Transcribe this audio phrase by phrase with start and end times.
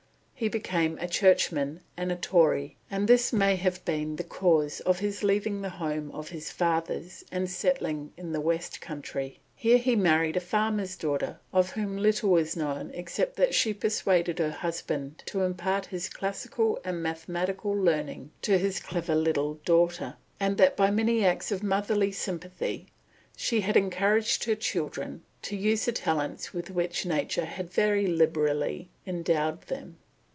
[0.41, 4.97] He became a churchman and a Tory; and this may have been the cause of
[4.97, 9.39] his leaving the home of his fathers, and settling in the West Country.
[9.55, 14.39] He here married a farmer's daughter, of whom little is known except that she persuaded
[14.39, 20.57] her husband to impart his classical and mathematical learning to his clever little daughter, and
[20.57, 22.87] that by many acts of motherly sympathy
[23.37, 29.61] she encouraged her children to use the talents with which Nature had very liberally endowed
[29.67, 29.97] them.